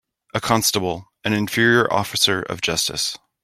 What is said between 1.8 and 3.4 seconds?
officer of justice.